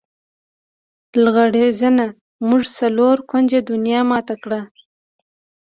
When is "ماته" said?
4.11-4.35